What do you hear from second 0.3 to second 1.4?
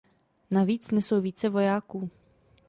Navíc nesou